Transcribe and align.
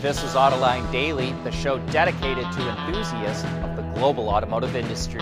This 0.00 0.22
is 0.24 0.32
Autoline 0.32 0.90
Daily, 0.90 1.32
the 1.44 1.52
show 1.52 1.78
dedicated 1.88 2.50
to 2.52 2.68
enthusiasts 2.70 3.44
of 3.62 3.76
the 3.76 3.82
global 3.94 4.30
automotive 4.30 4.74
industry. 4.74 5.20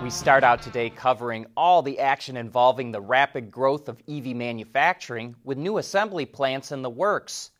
We 0.00 0.10
start 0.10 0.44
out 0.44 0.62
today 0.62 0.88
covering 0.88 1.46
all 1.56 1.82
the 1.82 1.98
action 1.98 2.36
involving 2.36 2.92
the 2.92 3.00
rapid 3.00 3.50
growth 3.50 3.88
of 3.88 4.00
EV 4.08 4.26
manufacturing 4.26 5.34
with 5.42 5.58
new 5.58 5.78
assembly 5.78 6.24
plants 6.24 6.70
in 6.70 6.82
the 6.82 6.88
works. 6.88 7.50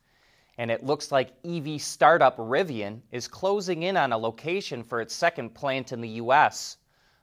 And 0.56 0.70
it 0.70 0.84
looks 0.84 1.10
like 1.10 1.32
EV 1.44 1.80
startup 1.80 2.36
Rivian 2.36 3.00
is 3.10 3.26
closing 3.26 3.82
in 3.82 3.96
on 3.96 4.12
a 4.12 4.18
location 4.18 4.84
for 4.84 5.00
its 5.00 5.16
second 5.16 5.52
plant 5.52 5.90
in 5.90 6.00
the 6.00 6.10
U.S. 6.10 6.76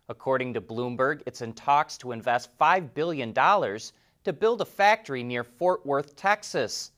According 0.10 0.54
to 0.56 0.60
Bloomberg, 0.60 1.22
it's 1.26 1.42
in 1.42 1.54
talks 1.54 1.98
to 2.00 2.12
invest 2.12 2.50
$5 2.60 2.94
billion 2.94 3.34
to 3.34 4.34
build 4.34 4.60
a 4.60 4.66
factory 4.66 5.24
near 5.24 5.46
Fort 5.46 5.86
Worth, 5.86 6.18
Texas. 6.18 6.92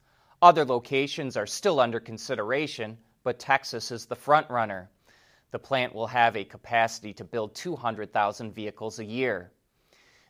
Other 0.47 0.63
locations 0.63 1.35
are 1.35 1.45
still 1.45 1.77
under 1.77 1.99
consideration, 1.99 2.97
but 3.25 3.37
Texas 3.37 3.91
is 3.91 4.05
the 4.05 4.15
front 4.15 4.49
runner. 4.49 4.89
The 5.51 5.59
plant 5.59 5.93
will 5.93 6.07
have 6.07 6.37
a 6.37 6.45
capacity 6.45 7.11
to 7.15 7.25
build 7.25 7.53
200,000 7.53 8.53
vehicles 8.53 8.99
a 8.99 9.03
year. 9.03 9.51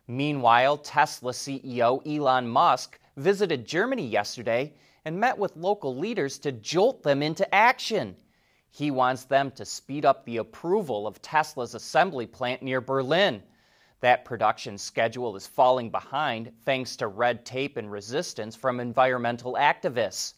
Meanwhile, 0.08 0.80
Tesla 0.80 1.34
CEO 1.34 2.02
Elon 2.08 2.48
Musk 2.48 3.00
visited 3.16 3.68
Germany 3.68 4.08
yesterday 4.08 4.74
and 5.06 5.20
met 5.20 5.38
with 5.38 5.56
local 5.56 5.96
leaders 5.96 6.40
to 6.40 6.52
jolt 6.52 7.04
them 7.04 7.22
into 7.22 7.54
action. 7.54 8.16
He 8.72 8.90
wants 8.90 9.26
them 9.26 9.52
to 9.52 9.66
speed 9.66 10.04
up 10.04 10.26
the 10.26 10.38
approval 10.38 11.06
of 11.06 11.22
Tesla's 11.22 11.76
assembly 11.76 12.26
plant 12.26 12.64
near 12.64 12.82
Berlin. 12.82 13.44
That 14.00 14.26
production 14.26 14.78
schedule 14.78 15.36
is 15.36 15.48
falling 15.48 15.90
behind 15.90 16.52
thanks 16.66 16.96
to 16.98 17.08
red 17.08 17.46
tape 17.46 17.78
and 17.78 17.92
resistance 17.92 18.56
from 18.56 18.80
environmental 18.80 19.54
activists. 19.54 20.34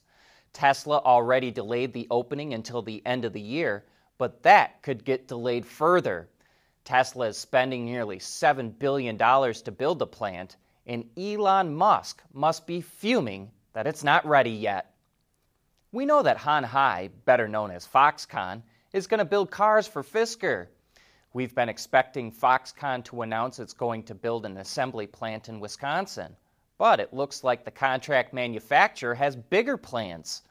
Tesla 0.54 1.00
already 1.00 1.52
delayed 1.52 1.94
the 1.94 2.08
opening 2.10 2.54
until 2.54 2.82
the 2.82 3.06
end 3.06 3.26
of 3.26 3.34
the 3.34 3.42
year, 3.42 3.86
but 4.18 4.44
that 4.44 4.82
could 4.82 5.04
get 5.04 5.28
delayed 5.28 5.66
further. 5.66 6.30
Tesla 6.86 7.28
is 7.28 7.38
spending 7.38 7.86
nearly 7.86 8.18
$7 8.18 8.80
billion 8.80 9.18
to 9.18 9.72
build 9.72 10.00
the 10.00 10.08
plant, 10.08 10.56
and 10.88 11.06
Elon 11.18 11.76
Musk 11.76 12.24
must 12.34 12.66
be 12.66 12.82
fuming 12.82 13.52
that 13.74 13.88
it's 13.88 14.04
not 14.04 14.26
ready 14.26 14.52
yet. 14.52 14.96
We 15.92 16.06
know 16.06 16.24
that 16.24 16.38
Hon 16.38 16.64
Hai, 16.64 17.10
better 17.26 17.48
known 17.48 17.72
as 17.72 17.86
Foxconn, 17.86 18.64
is 18.94 19.08
going 19.08 19.20
to 19.20 19.26
build 19.26 19.52
cars 19.52 19.88
for 19.88 20.04
Fisker. 20.04 20.68
We've 21.32 21.54
been 21.54 21.70
expecting 21.70 22.32
Foxconn 22.32 23.04
to 23.06 23.22
announce 23.22 23.60
it's 23.60 23.74
going 23.74 24.02
to 24.04 24.16
build 24.16 24.48
an 24.48 24.58
assembly 24.58 25.06
plant 25.06 25.48
in 25.48 25.60
Wisconsin, 25.60 26.36
but 26.80 27.00
it 27.00 27.14
looks 27.14 27.44
like 27.44 27.64
the 27.64 27.70
contract 27.70 28.34
manufacturer 28.34 29.14
has 29.14 29.36
bigger 29.36 29.78
plans. 29.78 30.42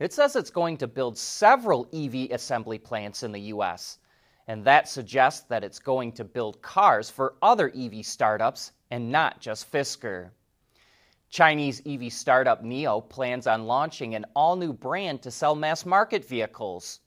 It 0.00 0.12
says 0.12 0.34
it's 0.34 0.50
going 0.50 0.78
to 0.78 0.88
build 0.88 1.16
several 1.16 1.86
EV 1.92 2.32
assembly 2.32 2.78
plants 2.78 3.22
in 3.22 3.30
the 3.30 3.42
U.S., 3.42 4.00
and 4.48 4.64
that 4.64 4.88
suggests 4.88 5.46
that 5.46 5.62
it's 5.62 5.78
going 5.78 6.10
to 6.12 6.24
build 6.24 6.60
cars 6.60 7.08
for 7.08 7.36
other 7.40 7.72
EV 7.72 8.04
startups 8.04 8.72
and 8.90 9.12
not 9.12 9.40
just 9.40 9.70
Fisker. 9.70 10.30
Chinese 11.30 11.80
EV 11.86 12.12
startup 12.12 12.64
NIO 12.64 13.08
plans 13.08 13.46
on 13.46 13.66
launching 13.66 14.16
an 14.16 14.26
all 14.34 14.56
new 14.56 14.72
brand 14.72 15.22
to 15.22 15.30
sell 15.30 15.54
mass 15.54 15.86
market 15.86 16.24
vehicles. 16.24 16.98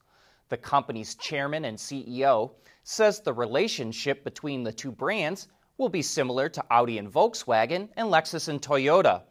The 0.49 0.57
company's 0.57 1.15
chairman 1.15 1.65
and 1.65 1.77
CEO 1.77 2.51
says 2.83 3.19
the 3.19 3.33
relationship 3.33 4.23
between 4.23 4.63
the 4.63 4.71
two 4.71 4.91
brands 4.91 5.47
will 5.77 5.89
be 5.89 6.01
similar 6.01 6.47
to 6.49 6.63
Audi 6.71 6.97
and 6.97 7.11
Volkswagen 7.11 7.89
and 7.97 8.09
Lexus 8.09 8.47
and 8.47 8.61
Toyota. 8.61 9.23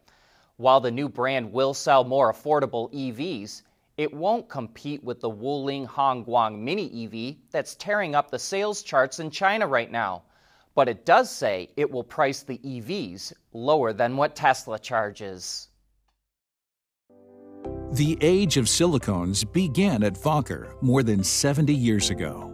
While 0.59 0.81
the 0.81 0.91
new 0.91 1.09
brand 1.09 1.53
will 1.53 1.75
sell 1.75 2.05
more 2.05 2.33
affordable 2.33 2.92
EVs, 2.92 3.62
it 3.97 4.12
won't 4.12 4.48
compete 4.50 5.03
with 5.03 5.20
the 5.20 5.31
Wuling 5.31 5.87
Hongguang 5.87 6.59
Mini 6.59 7.06
EV 7.06 7.37
that's 7.50 7.75
tearing 7.77 8.14
up 8.14 8.31
the 8.31 8.39
sales 8.39 8.83
charts 8.83 9.19
in 9.19 9.31
China 9.31 9.66
right 9.66 9.91
now. 9.91 10.22
But 10.75 10.91
it 10.91 11.06
does 11.06 11.31
say 11.31 11.71
it 11.76 11.91
will 11.91 12.05
price 12.05 12.43
the 12.43 12.59
EVs 12.59 13.32
lower 13.55 13.94
than 13.94 14.19
what 14.19 14.37
Tesla 14.37 14.78
charges. 14.78 15.69
The 17.97 18.19
age 18.21 18.59
of 18.59 18.67
silicones 18.67 19.51
began 19.55 20.03
at 20.03 20.17
Wacker 20.17 20.71
more 20.83 21.03
than 21.03 21.25
70 21.25 21.73
years 21.73 22.11
ago. 22.11 22.53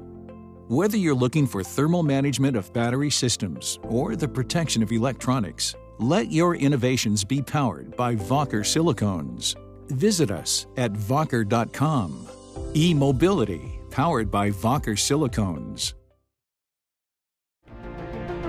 Whether 0.68 0.96
you're 0.96 1.16
looking 1.16 1.48
for 1.48 1.64
thermal 1.64 2.04
management 2.04 2.56
of 2.56 2.72
battery 2.72 3.10
systems 3.10 3.80
or 3.82 4.14
the 4.14 4.28
protection 4.28 4.84
of 4.84 4.92
electronics, 4.92 5.74
let 5.98 6.30
your 6.30 6.54
innovations 6.54 7.24
be 7.24 7.42
powered 7.42 7.96
by 7.96 8.14
Wacker 8.14 8.62
silicones. 8.62 9.56
Visit 9.90 10.30
us 10.30 10.68
at 10.76 10.92
Wacker.com. 10.92 12.28
E 12.74 12.94
Mobility, 12.94 13.80
powered 13.90 14.30
by 14.30 14.50
Wacker 14.50 14.96
silicones. 14.96 15.94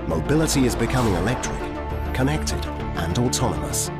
Mobility 0.06 0.64
is 0.64 0.76
becoming 0.76 1.14
electric, 1.14 1.58
connected, 2.14 2.64
and 2.94 3.18
autonomous, 3.18 3.90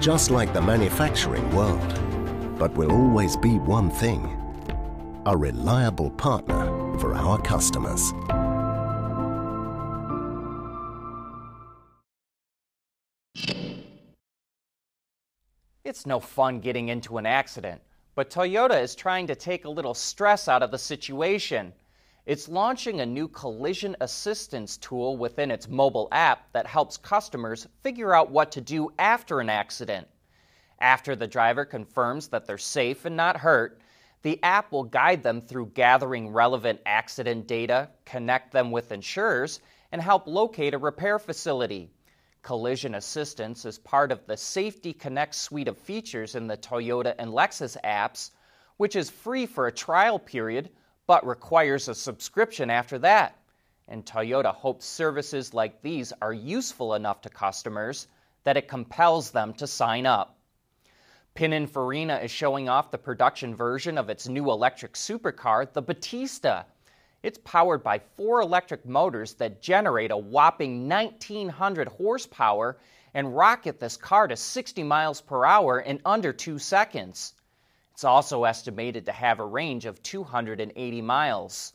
just 0.00 0.32
like 0.32 0.52
the 0.52 0.60
manufacturing 0.60 1.48
world. 1.54 2.09
But 2.60 2.76
will 2.76 2.92
always 2.92 3.38
be 3.38 3.58
one 3.58 3.88
thing 3.88 4.36
a 5.24 5.34
reliable 5.34 6.10
partner 6.10 6.66
for 6.98 7.14
our 7.14 7.40
customers. 7.40 8.12
It's 15.84 16.04
no 16.04 16.20
fun 16.20 16.60
getting 16.60 16.90
into 16.90 17.16
an 17.16 17.24
accident, 17.24 17.80
but 18.14 18.28
Toyota 18.28 18.78
is 18.82 18.94
trying 18.94 19.26
to 19.28 19.34
take 19.34 19.64
a 19.64 19.70
little 19.70 19.94
stress 19.94 20.46
out 20.46 20.62
of 20.62 20.70
the 20.70 20.76
situation. 20.76 21.72
It's 22.26 22.46
launching 22.46 23.00
a 23.00 23.06
new 23.06 23.28
collision 23.28 23.96
assistance 24.02 24.76
tool 24.76 25.16
within 25.16 25.50
its 25.50 25.66
mobile 25.66 26.08
app 26.12 26.52
that 26.52 26.66
helps 26.66 26.98
customers 26.98 27.66
figure 27.82 28.14
out 28.14 28.30
what 28.30 28.52
to 28.52 28.60
do 28.60 28.92
after 28.98 29.40
an 29.40 29.48
accident. 29.48 30.06
After 30.80 31.14
the 31.14 31.26
driver 31.26 31.64
confirms 31.64 32.28
that 32.28 32.46
they're 32.46 32.58
safe 32.58 33.04
and 33.04 33.16
not 33.16 33.36
hurt, 33.36 33.80
the 34.22 34.42
app 34.42 34.72
will 34.72 34.84
guide 34.84 35.22
them 35.22 35.40
through 35.40 35.72
gathering 35.74 36.30
relevant 36.30 36.80
accident 36.86 37.46
data, 37.46 37.90
connect 38.04 38.52
them 38.52 38.70
with 38.70 38.92
insurers, 38.92 39.60
and 39.92 40.00
help 40.00 40.26
locate 40.26 40.74
a 40.74 40.78
repair 40.78 41.18
facility. 41.18 41.90
Collision 42.42 42.94
Assistance 42.94 43.64
is 43.66 43.78
part 43.78 44.10
of 44.10 44.26
the 44.26 44.36
Safety 44.36 44.94
Connect 44.94 45.34
suite 45.34 45.68
of 45.68 45.76
features 45.76 46.34
in 46.34 46.46
the 46.46 46.56
Toyota 46.56 47.14
and 47.18 47.30
Lexus 47.30 47.76
apps, 47.84 48.30
which 48.78 48.96
is 48.96 49.10
free 49.10 49.44
for 49.44 49.66
a 49.66 49.72
trial 49.72 50.18
period 50.18 50.70
but 51.06 51.26
requires 51.26 51.88
a 51.88 51.94
subscription 51.94 52.70
after 52.70 52.98
that. 52.98 53.36
And 53.88 54.06
Toyota 54.06 54.54
hopes 54.54 54.86
services 54.86 55.52
like 55.52 55.82
these 55.82 56.12
are 56.22 56.32
useful 56.32 56.94
enough 56.94 57.20
to 57.22 57.28
customers 57.28 58.06
that 58.44 58.56
it 58.56 58.68
compels 58.68 59.30
them 59.30 59.52
to 59.54 59.66
sign 59.66 60.06
up. 60.06 60.38
Pininfarina 61.36 62.22
is 62.24 62.30
showing 62.30 62.68
off 62.68 62.90
the 62.90 62.98
production 62.98 63.54
version 63.54 63.96
of 63.98 64.10
its 64.10 64.26
new 64.26 64.50
electric 64.50 64.94
supercar, 64.94 65.72
the 65.72 65.80
Battista. 65.80 66.66
It's 67.22 67.38
powered 67.38 67.82
by 67.82 68.00
four 68.16 68.40
electric 68.40 68.84
motors 68.84 69.34
that 69.34 69.62
generate 69.62 70.10
a 70.10 70.16
whopping 70.16 70.88
1900 70.88 71.86
horsepower 71.86 72.78
and 73.14 73.36
rocket 73.36 73.78
this 73.78 73.96
car 73.96 74.26
to 74.26 74.36
60 74.36 74.82
miles 74.82 75.20
per 75.20 75.44
hour 75.44 75.80
in 75.80 76.00
under 76.04 76.32
two 76.32 76.58
seconds. 76.58 77.34
It's 77.92 78.04
also 78.04 78.44
estimated 78.44 79.06
to 79.06 79.12
have 79.12 79.38
a 79.38 79.46
range 79.46 79.84
of 79.84 80.02
280 80.02 81.02
miles. 81.02 81.74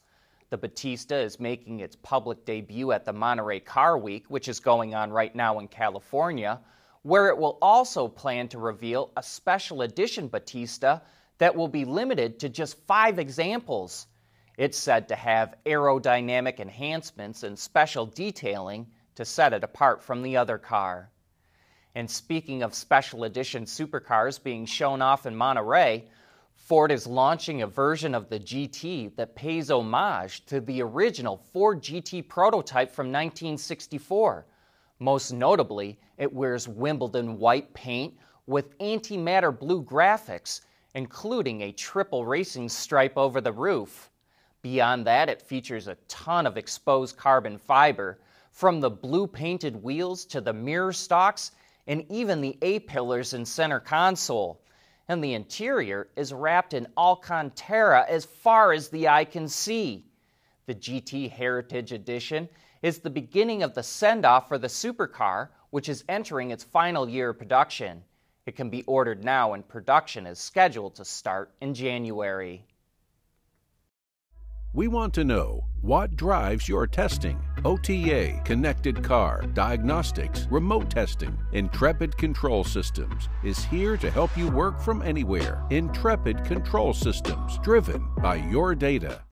The 0.50 0.58
Battista 0.58 1.16
is 1.16 1.40
making 1.40 1.80
its 1.80 1.96
public 1.96 2.46
debut 2.46 2.92
at 2.92 3.06
the 3.06 3.14
Monterey 3.14 3.62
Car 3.62 3.98
Week, 3.98 4.26
which 4.28 4.48
is 4.48 4.60
going 4.60 4.96
on 4.96 5.12
right 5.12 5.34
now 5.34 5.60
in 5.60 5.68
California, 5.68 6.60
where 7.06 7.28
it 7.28 7.38
will 7.38 7.60
also 7.62 8.08
plan 8.08 8.48
to 8.48 8.58
reveal 8.58 9.12
a 9.16 9.22
special 9.22 9.84
edition 9.84 10.28
Battista 10.28 11.04
that 11.38 11.56
will 11.56 11.68
be 11.68 11.86
limited 11.86 12.40
to 12.40 12.50
just 12.50 12.80
five 12.88 13.20
examples. 13.20 14.08
It's 14.58 14.76
said 14.76 15.10
to 15.10 15.16
have 15.16 15.54
aerodynamic 15.68 16.60
enhancements 16.60 17.44
and 17.44 17.60
special 17.60 18.08
detailing 18.08 18.88
to 19.14 19.24
set 19.24 19.54
it 19.54 19.64
apart 19.64 20.02
from 20.02 20.24
the 20.24 20.38
other 20.38 20.58
car. 20.58 21.12
And 21.94 22.10
speaking 22.10 22.64
of 22.64 22.74
special 22.74 23.24
edition 23.24 23.66
supercars 23.66 24.42
being 24.42 24.66
shown 24.66 25.04
off 25.04 25.28
in 25.28 25.36
Monterey, 25.36 26.06
Ford 26.56 26.92
is 26.92 27.06
launching 27.06 27.62
a 27.62 27.68
version 27.68 28.16
of 28.16 28.30
the 28.30 28.40
GT 28.40 29.16
that 29.16 29.36
pays 29.36 29.70
homage 29.70 30.44
to 30.48 30.60
the 30.60 30.82
original 30.82 31.38
Ford 31.54 31.84
GT 31.84 32.28
prototype 32.28 32.90
from 32.90 33.12
1964 33.12 34.48
most 35.00 35.32
notably, 35.32 36.00
it 36.18 36.32
wears 36.32 36.68
Wimbledon 36.68 37.38
white 37.38 37.74
paint 37.74 38.14
with 38.48 38.78
antimatter 38.80 39.58
blue 39.58 39.84
graphics, 39.84 40.62
including 40.94 41.62
a 41.62 41.72
triple 41.72 42.26
racing 42.26 42.70
stripe 42.70 43.18
over 43.18 43.42
the 43.42 43.52
roof. 43.52 44.10
Beyond 44.62 45.06
that, 45.06 45.30
it 45.30 45.42
features 45.42 45.88
a 45.88 45.98
ton 46.08 46.48
of 46.48 46.58
exposed 46.58 47.18
carbon 47.18 47.58
fiber, 47.58 48.20
from 48.52 48.80
the 48.80 48.90
blue 48.90 49.28
painted 49.28 49.76
wheels 49.84 50.24
to 50.26 50.40
the 50.40 50.54
mirror 50.54 50.94
stalks 50.94 51.52
and 51.88 52.06
even 52.10 52.40
the 52.40 52.58
A 52.62 52.80
pillars 52.80 53.34
and 53.34 53.48
center 53.48 53.80
console. 53.80 54.62
and 55.08 55.24
the 55.24 55.34
interior 55.34 56.10
is 56.16 56.34
wrapped 56.34 56.74
in 56.74 56.88
Alcantara 56.98 58.06
as 58.10 58.26
far 58.26 58.74
as 58.74 58.90
the 58.90 59.08
eye 59.08 59.26
can 59.26 59.48
see. 59.48 60.06
The 60.66 60.76
GT 60.76 61.30
Heritage 61.30 61.92
Edition 61.92 62.50
is 62.82 63.00
the 63.00 63.10
beginning 63.10 63.64
of 63.64 63.74
the 63.74 63.84
send 63.84 64.26
off 64.26 64.48
for 64.48 64.58
the 64.58 64.68
supercar, 64.68 65.50
which 65.70 65.90
is 65.90 66.04
entering 66.08 66.52
its 66.52 66.64
final 66.64 67.10
year 67.10 67.30
of 67.30 67.40
production. 67.40 68.04
It 68.46 68.56
can 68.56 68.70
be 68.70 68.84
ordered 68.84 69.24
now, 69.24 69.54
and 69.54 69.68
production 69.68 70.28
is 70.28 70.40
scheduled 70.40 70.96
to 70.96 71.06
start 71.06 71.52
in 71.62 71.74
January. 71.74 72.66
We 74.76 74.88
want 74.90 75.14
to 75.14 75.24
know 75.24 75.64
what 75.82 76.18
drives 76.18 76.68
your 76.68 76.86
testing. 76.86 77.40
OTA, 77.64 78.42
connected 78.44 79.04
car, 79.04 79.42
diagnostics, 79.54 80.48
remote 80.52 80.90
testing. 80.90 81.38
Intrepid 81.54 82.18
Control 82.18 82.64
Systems 82.64 83.30
is 83.44 83.64
here 83.64 83.96
to 83.98 84.12
help 84.12 84.38
you 84.38 84.50
work 84.50 84.82
from 84.82 85.02
anywhere. 85.02 85.64
Intrepid 85.70 86.44
Control 86.44 86.94
Systems, 86.94 87.58
driven 87.60 88.06
by 88.18 88.36
your 88.36 88.76
data. 88.76 89.25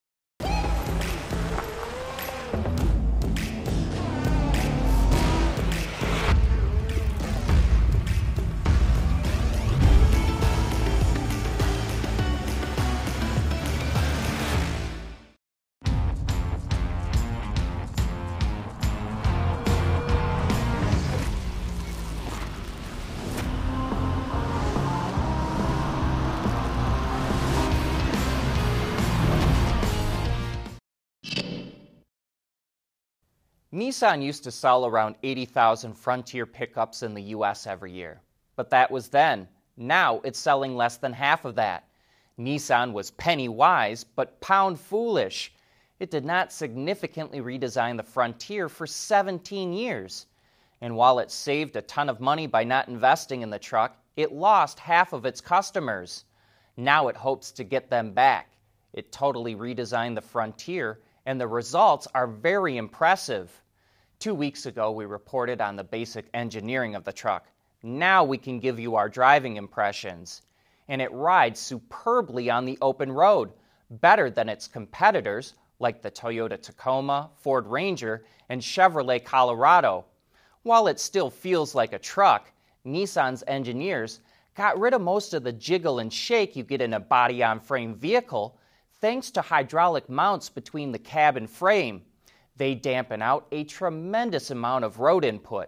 Nissan 33.73 34.21
used 34.21 34.43
to 34.43 34.51
sell 34.51 34.85
around 34.85 35.15
80,000 35.23 35.95
Frontier 35.95 36.45
pickups 36.45 37.01
in 37.01 37.15
the 37.15 37.23
US 37.23 37.65
every 37.65 37.91
year. 37.91 38.21
But 38.55 38.69
that 38.69 38.91
was 38.91 39.09
then. 39.09 39.47
Now 39.77 40.21
it's 40.23 40.37
selling 40.37 40.75
less 40.75 40.97
than 40.97 41.11
half 41.11 41.43
of 41.43 41.55
that. 41.55 41.87
Nissan 42.37 42.93
was 42.93 43.09
penny 43.11 43.49
wise, 43.49 44.03
but 44.03 44.39
pound 44.41 44.79
foolish. 44.79 45.51
It 45.99 46.11
did 46.11 46.23
not 46.23 46.53
significantly 46.53 47.41
redesign 47.41 47.97
the 47.97 48.03
Frontier 48.03 48.69
for 48.69 48.85
17 48.85 49.73
years. 49.73 50.27
And 50.81 50.95
while 50.95 51.17
it 51.17 51.31
saved 51.31 51.75
a 51.75 51.81
ton 51.81 52.09
of 52.09 52.19
money 52.19 52.45
by 52.45 52.63
not 52.63 52.89
investing 52.89 53.41
in 53.41 53.49
the 53.49 53.57
truck, 53.57 53.97
it 54.15 54.31
lost 54.31 54.77
half 54.77 55.13
of 55.13 55.25
its 55.25 55.41
customers. 55.41 56.25
Now 56.77 57.07
it 57.07 57.15
hopes 57.15 57.49
to 57.53 57.63
get 57.63 57.89
them 57.89 58.11
back. 58.11 58.51
It 58.93 59.11
totally 59.11 59.55
redesigned 59.55 60.13
the 60.13 60.21
Frontier, 60.21 60.99
and 61.25 61.39
the 61.39 61.47
results 61.47 62.07
are 62.13 62.27
very 62.27 62.77
impressive. 62.77 63.61
Two 64.19 64.33
weeks 64.33 64.65
ago, 64.65 64.91
we 64.91 65.05
reported 65.05 65.61
on 65.61 65.75
the 65.75 65.83
basic 65.83 66.25
engineering 66.33 66.95
of 66.95 67.03
the 67.03 67.13
truck. 67.13 67.47
Now 67.81 68.23
we 68.23 68.37
can 68.37 68.59
give 68.59 68.79
you 68.79 68.95
our 68.95 69.09
driving 69.09 69.57
impressions. 69.57 70.41
And 70.87 71.01
it 71.01 71.11
rides 71.11 71.59
superbly 71.59 72.49
on 72.49 72.65
the 72.65 72.77
open 72.81 73.11
road, 73.11 73.51
better 73.89 74.29
than 74.29 74.49
its 74.49 74.67
competitors 74.67 75.53
like 75.79 76.01
the 76.01 76.11
Toyota 76.11 76.61
Tacoma, 76.61 77.29
Ford 77.35 77.67
Ranger, 77.67 78.25
and 78.49 78.61
Chevrolet 78.61 79.23
Colorado. 79.23 80.05
While 80.63 80.87
it 80.87 80.99
still 80.99 81.29
feels 81.29 81.75
like 81.75 81.93
a 81.93 81.99
truck, 81.99 82.51
Nissan's 82.85 83.43
engineers 83.47 84.21
got 84.55 84.79
rid 84.79 84.93
of 84.93 85.01
most 85.01 85.33
of 85.33 85.43
the 85.43 85.51
jiggle 85.51 85.99
and 85.99 86.11
shake 86.11 86.55
you 86.55 86.63
get 86.63 86.81
in 86.81 86.93
a 86.93 86.99
body 86.99 87.43
on 87.43 87.59
frame 87.59 87.95
vehicle 87.95 88.57
thanks 89.03 89.31
to 89.31 89.41
hydraulic 89.41 90.07
mounts 90.07 90.47
between 90.47 90.93
the 90.93 90.97
cab 90.97 91.35
and 91.35 91.49
frame. 91.49 92.01
They 92.55 92.73
dampen 92.73 93.21
out 93.21 93.45
a 93.51 93.65
tremendous 93.65 94.49
amount 94.49 94.85
of 94.85 94.99
road 94.99 95.25
input. 95.25 95.67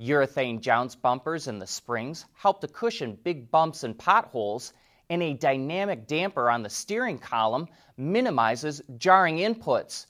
Urethane 0.00 0.62
jounce 0.62 0.94
bumpers 0.94 1.46
in 1.46 1.58
the 1.58 1.66
springs 1.66 2.24
help 2.32 2.62
to 2.62 2.68
cushion 2.68 3.18
big 3.22 3.50
bumps 3.50 3.84
and 3.84 3.98
potholes, 3.98 4.72
and 5.10 5.22
a 5.22 5.34
dynamic 5.34 6.06
damper 6.06 6.48
on 6.48 6.62
the 6.62 6.70
steering 6.70 7.18
column 7.18 7.68
minimizes 7.98 8.80
jarring 8.96 9.36
inputs. 9.36 10.06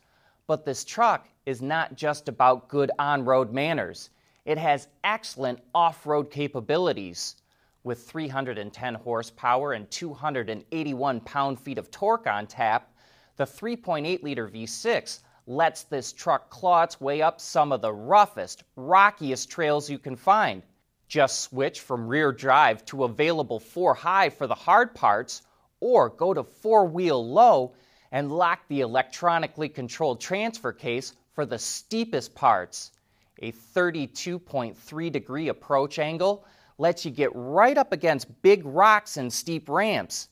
But 0.46 0.64
this 0.64 0.84
truck 0.84 1.28
is 1.46 1.60
not 1.60 1.96
just 1.96 2.28
about 2.28 2.68
good 2.68 2.92
on 3.00 3.24
road 3.24 3.52
manners, 3.52 4.10
it 4.44 4.58
has 4.58 4.86
excellent 5.02 5.58
off 5.74 6.06
road 6.06 6.30
capabilities. 6.30 7.34
With 7.82 8.06
310 8.06 8.94
horsepower 8.94 9.72
and 9.72 9.90
281 9.90 11.20
pound 11.20 11.58
feet 11.58 11.78
of 11.78 11.90
torque 11.90 12.26
on 12.26 12.46
tap, 12.46 12.92
the 13.36 13.46
3.8 13.46 14.22
liter 14.22 14.48
V6 14.48 15.20
lets 15.46 15.84
this 15.84 16.12
truck 16.12 16.50
claw 16.50 16.82
its 16.82 17.00
way 17.00 17.22
up 17.22 17.40
some 17.40 17.72
of 17.72 17.80
the 17.80 17.92
roughest, 17.92 18.64
rockiest 18.76 19.50
trails 19.50 19.88
you 19.88 19.98
can 19.98 20.14
find. 20.14 20.62
Just 21.08 21.40
switch 21.40 21.80
from 21.80 22.06
rear 22.06 22.32
drive 22.32 22.84
to 22.84 23.04
available 23.04 23.58
4 23.58 23.94
high 23.94 24.28
for 24.28 24.46
the 24.46 24.54
hard 24.54 24.94
parts, 24.94 25.40
or 25.80 26.10
go 26.10 26.34
to 26.34 26.44
4 26.44 26.84
wheel 26.84 27.26
low 27.26 27.72
and 28.12 28.30
lock 28.30 28.60
the 28.68 28.82
electronically 28.82 29.70
controlled 29.70 30.20
transfer 30.20 30.74
case 30.74 31.14
for 31.32 31.46
the 31.46 31.58
steepest 31.58 32.34
parts. 32.34 32.90
A 33.38 33.52
32.3 33.52 35.10
degree 35.10 35.48
approach 35.48 35.98
angle 35.98 36.44
lets 36.80 37.04
you 37.04 37.10
get 37.10 37.30
right 37.34 37.76
up 37.76 37.92
against 37.92 38.40
big 38.40 38.64
rocks 38.64 39.18
and 39.18 39.30
steep 39.30 39.68
ramps. 39.68 40.30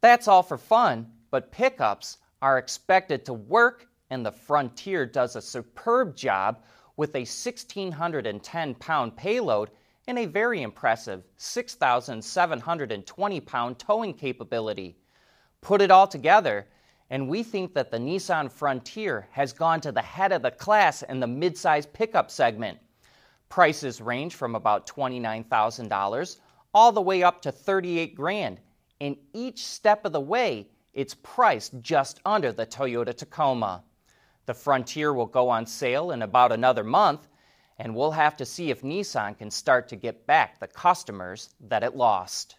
That's 0.00 0.26
all 0.26 0.42
for 0.42 0.56
fun, 0.56 1.06
but 1.30 1.52
pickups 1.52 2.16
are 2.40 2.56
expected 2.56 3.26
to 3.26 3.34
work 3.34 3.88
and 4.08 4.24
the 4.24 4.32
Frontier 4.32 5.04
does 5.04 5.36
a 5.36 5.42
superb 5.42 6.16
job 6.16 6.62
with 6.96 7.14
a 7.14 7.20
1,610 7.20 8.74
pound 8.76 9.16
payload 9.16 9.70
and 10.06 10.18
a 10.18 10.24
very 10.24 10.62
impressive 10.62 11.24
6,720 11.36 13.40
pound 13.40 13.78
towing 13.78 14.14
capability. 14.14 14.96
Put 15.60 15.82
it 15.82 15.90
all 15.90 16.06
together, 16.06 16.68
and 17.10 17.28
we 17.28 17.42
think 17.42 17.74
that 17.74 17.90
the 17.90 17.98
Nissan 17.98 18.50
Frontier 18.50 19.28
has 19.30 19.52
gone 19.52 19.82
to 19.82 19.92
the 19.92 20.00
head 20.00 20.32
of 20.32 20.40
the 20.40 20.52
class 20.52 21.02
in 21.02 21.20
the 21.20 21.26
midsize 21.26 21.86
pickup 21.92 22.30
segment. 22.30 22.78
Prices 23.52 24.00
range 24.00 24.34
from 24.34 24.54
about 24.54 24.86
$29,000 24.86 26.36
all 26.72 26.90
the 26.90 27.02
way 27.02 27.22
up 27.22 27.42
to 27.42 27.52
38 27.52 28.14
grand, 28.14 28.58
and 28.98 29.14
each 29.34 29.66
step 29.66 30.06
of 30.06 30.12
the 30.12 30.20
way, 30.22 30.70
it's 30.94 31.14
priced 31.22 31.78
just 31.82 32.18
under 32.24 32.50
the 32.50 32.64
Toyota 32.64 33.14
Tacoma. 33.14 33.84
The 34.46 34.54
Frontier 34.54 35.12
will 35.12 35.26
go 35.26 35.50
on 35.50 35.66
sale 35.66 36.12
in 36.12 36.22
about 36.22 36.50
another 36.50 36.82
month, 36.82 37.28
and 37.78 37.94
we'll 37.94 38.12
have 38.12 38.38
to 38.38 38.46
see 38.46 38.70
if 38.70 38.80
Nissan 38.80 39.36
can 39.36 39.50
start 39.50 39.86
to 39.88 39.96
get 39.96 40.26
back 40.26 40.58
the 40.58 40.66
customers 40.66 41.50
that 41.60 41.84
it 41.84 41.94
lost. 41.94 42.56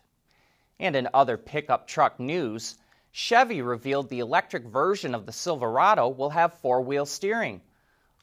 And 0.79 0.95
in 0.95 1.09
other 1.11 1.37
pickup 1.37 1.87
truck 1.87 2.19
news, 2.19 2.77
Chevy 3.11 3.63
revealed 3.63 4.09
the 4.09 4.19
electric 4.19 4.65
version 4.65 5.15
of 5.15 5.25
the 5.25 5.31
Silverado 5.31 6.07
will 6.07 6.29
have 6.29 6.59
four 6.59 6.83
wheel 6.83 7.07
steering. 7.07 7.63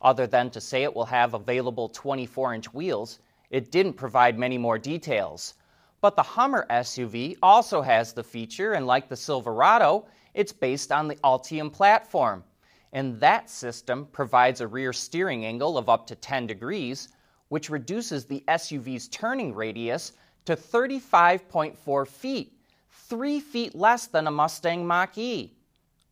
Other 0.03 0.27
than 0.27 0.51
to 0.51 0.61
say 0.61 0.83
it 0.83 0.95
will 0.95 1.05
have 1.07 1.35
available 1.35 1.89
24 1.89 2.55
inch 2.55 2.73
wheels, 2.73 3.19
it 3.51 3.71
didn't 3.71 3.95
provide 3.95 4.39
many 4.39 4.59
more 4.59 4.79
details. 4.79 5.55
But 6.01 6.17
the 6.17 6.23
Hummer 6.23 6.67
SUV 6.71 7.37
also 7.43 7.83
has 7.83 8.13
the 8.13 8.25
feature, 8.25 8.73
and 8.73 8.87
like 8.87 9.09
the 9.09 9.17
Silverado, 9.17 10.07
it's 10.35 10.53
based 10.53 10.93
on 10.93 11.09
the 11.09 11.17
Ultium 11.17 11.73
platform 11.73 12.45
and 12.93 13.21
that 13.21 13.49
system 13.49 14.07
provides 14.07 14.61
a 14.61 14.67
rear 14.67 14.93
steering 14.93 15.45
angle 15.45 15.79
of 15.79 15.89
up 15.89 16.07
to 16.09 16.17
10 16.17 16.47
degrees, 16.47 17.09
which 17.49 17.71
reduces 17.71 18.25
the 18.25 18.43
SUV's 18.49 19.09
turning 19.09 19.55
radius 19.55 20.13
to 20.45 20.57
35.4 20.57 22.07
feet, 22.07 22.53
three 22.91 23.41
feet 23.41 23.75
less 23.75 24.07
than 24.07 24.27
a 24.27 24.31
Mustang 24.31 24.87
Mach 24.87 25.17
E. 25.17 25.53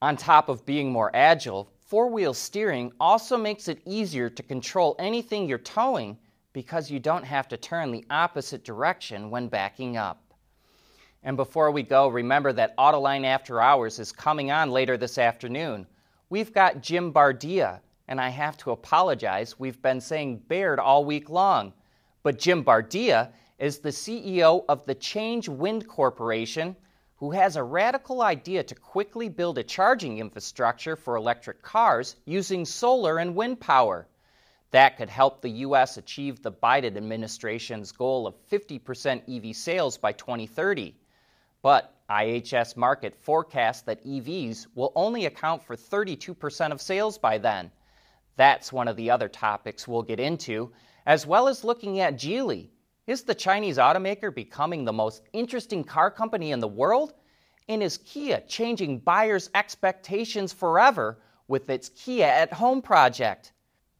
On 0.00 0.16
top 0.16 0.49
of 0.49 0.64
being 0.64 0.92
more 0.92 1.11
agile, 1.14 1.68
four 1.88 2.11
wheel 2.11 2.35
steering 2.35 2.92
also 3.00 3.35
makes 3.35 3.66
it 3.66 3.80
easier 3.87 4.28
to 4.28 4.42
control 4.42 4.95
anything 4.99 5.49
you're 5.49 5.57
towing 5.57 6.18
because 6.52 6.90
you 6.90 7.00
don't 7.00 7.25
have 7.25 7.49
to 7.49 7.57
turn 7.57 7.90
the 7.90 8.04
opposite 8.11 8.62
direction 8.62 9.30
when 9.30 9.49
backing 9.49 9.97
up. 9.97 10.23
And 11.23 11.35
before 11.35 11.71
we 11.71 11.83
go, 11.83 12.09
remember 12.09 12.52
that 12.52 12.76
Autoline 12.76 13.25
After 13.25 13.62
Hours 13.62 13.99
is 13.99 14.12
coming 14.12 14.50
on 14.50 14.71
later 14.71 14.99
this 14.99 15.16
afternoon. 15.16 15.87
We've 16.28 16.52
got 16.52 16.83
Jim 16.83 17.11
Bardia, 17.11 17.80
and 18.07 18.21
I 18.21 18.28
have 18.28 18.59
to 18.59 18.73
apologize, 18.73 19.59
we've 19.59 19.80
been 19.80 20.00
saying 20.00 20.42
Baird 20.47 20.78
all 20.78 21.07
week 21.07 21.30
long. 21.30 21.73
But 22.23 22.38
Jim 22.38 22.62
Bardia 22.62 23.30
is 23.59 23.78
the 23.78 23.88
CEO 23.88 24.62
of 24.68 24.85
the 24.85 24.95
Change 24.95 25.49
Wind 25.49 25.88
Corporation, 25.88 26.76
who 27.18 27.32
has 27.32 27.56
a 27.56 27.62
radical 27.62 28.22
idea 28.22 28.62
to 28.62 28.75
quickly 28.75 29.28
build 29.28 29.58
a 29.58 29.62
charging 29.64 30.18
infrastructure 30.18 30.94
for 30.94 31.16
electric 31.16 31.62
cars 31.62 32.14
using 32.25 32.64
solar 32.64 33.18
and 33.18 33.34
wind 33.34 33.58
power. 33.58 34.06
That 34.70 34.96
could 34.96 35.10
help 35.10 35.40
the 35.40 35.50
U.S. 35.66 35.96
achieve 35.96 36.42
the 36.42 36.52
Biden 36.52 36.96
administration's 36.96 37.90
goal 37.90 38.26
of 38.26 38.37
50% 38.50 39.22
EV 39.28 39.56
sales 39.56 39.98
by 39.98 40.12
2030. 40.12 40.94
But 41.60 41.92
IHS 42.08 42.76
Markit 42.76 43.16
forecasts 43.16 43.82
that 43.82 44.04
EVs 44.04 44.66
will 44.75 44.92
only 44.94 45.26
account 45.26 45.64
for 45.64 45.75
32% 45.75 46.70
of 46.70 46.80
sales 46.80 47.18
by 47.18 47.38
then. 47.38 47.72
That's 48.37 48.72
one 48.72 48.87
of 48.87 48.96
the 48.96 49.10
other 49.10 49.28
topics 49.28 49.88
we'll 49.88 50.02
get 50.02 50.20
into, 50.20 50.70
as 51.04 51.26
well 51.26 51.48
as 51.48 51.64
looking 51.64 51.98
at 51.98 52.14
Geely. 52.14 52.68
Is 53.09 53.23
the 53.23 53.35
Chinese 53.35 53.79
automaker 53.79 54.33
becoming 54.33 54.85
the 54.85 54.93
most 54.93 55.23
interesting 55.33 55.83
car 55.83 56.11
company 56.11 56.53
in 56.53 56.61
the 56.61 56.69
world? 56.69 57.15
And 57.67 57.83
is 57.83 57.97
Kia 58.05 58.43
changing 58.47 58.99
buyers' 58.99 59.49
expectations 59.55 60.53
forever 60.53 61.19
with 61.49 61.71
its 61.71 61.88
Kia 61.88 62.27
at 62.27 62.53
Home 62.53 62.83
project? 62.83 63.53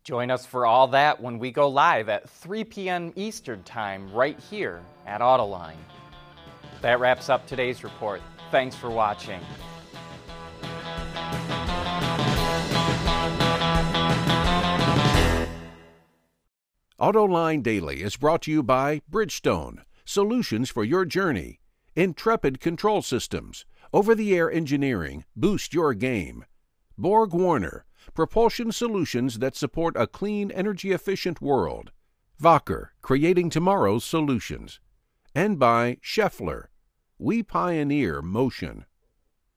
Join 0.05 0.31
us 0.31 0.45
for 0.45 0.67
all 0.67 0.88
that 0.88 1.23
when 1.23 1.38
we 1.38 1.50
go 1.50 1.69
live 1.71 2.11
at 2.11 2.29
3 2.29 2.65
p.m. 2.65 3.15
Eastern 3.17 3.62
Time 3.62 4.12
right 4.12 4.38
here 4.50 4.83
at 5.07 5.23
Autoline. 5.23 5.81
That 6.83 7.00
wraps 7.00 7.31
up 7.31 7.47
today's 7.47 7.83
report. 7.83 8.21
Thanks 8.50 8.77
for 8.77 8.91
watching. 8.91 9.41
AutoLine 17.00 17.62
Daily 17.62 18.02
is 18.02 18.17
brought 18.17 18.43
to 18.43 18.50
you 18.50 18.61
by 18.61 19.02
Bridgestone, 19.09 19.83
solutions 20.05 20.69
for 20.69 20.83
your 20.83 21.05
journey, 21.05 21.61
Intrepid 21.95 22.59
Control 22.59 23.02
Systems, 23.02 23.64
over 23.93 24.17
the 24.17 24.37
air 24.37 24.50
engineering, 24.50 25.25
boost 25.37 25.73
your 25.73 25.95
game, 25.95 26.45
Borg 26.97 27.33
Warner, 27.33 27.85
propulsion 28.14 28.73
solutions 28.73 29.38
that 29.38 29.55
support 29.55 29.95
a 29.97 30.09
clean, 30.09 30.50
energy 30.50 30.90
efficient 30.90 31.40
world, 31.40 31.93
Wacker, 32.43 32.88
creating 33.00 33.50
tomorrow's 33.50 34.05
solutions, 34.05 34.81
and 35.37 35.57
by 35.57 35.99
Schaeffler. 36.02 36.67
We 37.17 37.45
pioneer 37.45 38.21
motion. 38.23 38.87